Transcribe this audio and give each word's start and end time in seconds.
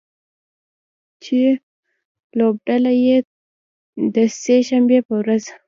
چې 1.23 1.39
لوبډله 2.37 2.91
یې 3.05 3.17
د 4.15 4.17
سې 4.41 4.55
شنبې 4.67 4.99
په 5.07 5.13
ورځ 5.19 5.43